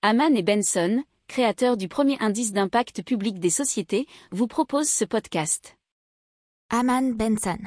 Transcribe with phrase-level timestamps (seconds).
[0.00, 5.76] Haman et Benson, créateurs du premier indice d'impact public des sociétés, vous proposent ce podcast.
[6.70, 7.58] Haman Benson.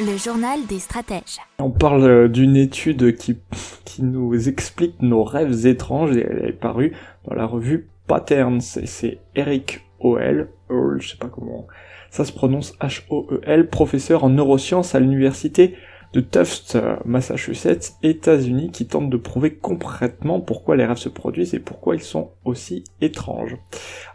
[0.00, 1.38] Le journal des stratèges.
[1.60, 3.38] On parle euh, d'une étude qui,
[3.84, 6.92] qui nous explique nos rêves étranges et elle est parue
[7.24, 11.68] dans la revue Patterns et c'est Eric Hoel, je sais pas comment
[12.10, 15.76] ça se prononce H-O-E-L, professeur en neurosciences à l'université
[16.12, 21.58] de Tufts, Massachusetts, États-Unis, qui tente de prouver concrètement pourquoi les rêves se produisent et
[21.58, 23.56] pourquoi ils sont aussi étranges.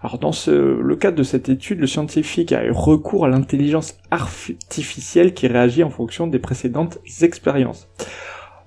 [0.02, 5.34] Alors dans le cadre de cette étude, le scientifique a eu recours à l'intelligence artificielle
[5.34, 7.90] qui réagit en fonction des précédentes expériences.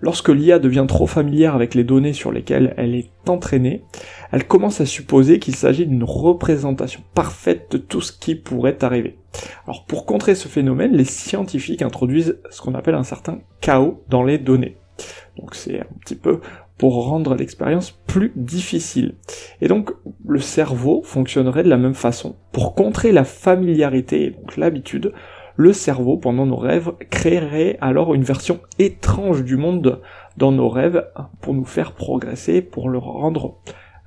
[0.02, 3.84] Lorsque l'IA devient trop familière avec les données sur lesquelles elle est entraînée,
[4.32, 9.19] elle commence à supposer qu'il s'agit d'une représentation parfaite de tout ce qui pourrait arriver.
[9.64, 14.22] Alors pour contrer ce phénomène, les scientifiques introduisent ce qu'on appelle un certain chaos dans
[14.22, 14.76] les données.
[15.36, 16.40] Donc c'est un petit peu
[16.76, 19.14] pour rendre l'expérience plus difficile.
[19.60, 19.92] Et donc
[20.26, 22.36] le cerveau fonctionnerait de la même façon.
[22.52, 25.12] Pour contrer la familiarité donc l'habitude,
[25.56, 30.00] le cerveau, pendant nos rêves, créerait alors une version étrange du monde
[30.38, 31.06] dans nos rêves
[31.42, 33.58] pour nous faire progresser, pour le rendre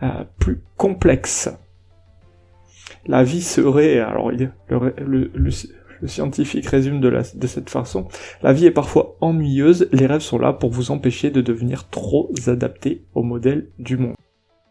[0.01, 1.49] euh, plus complexe.
[3.05, 5.49] La vie serait, alors le,
[6.05, 8.07] scientifique résume de, de cette façon,
[8.41, 12.31] la vie est parfois ennuyeuse, les rêves sont là pour vous empêcher de devenir trop
[12.47, 14.15] adapté au modèle du monde.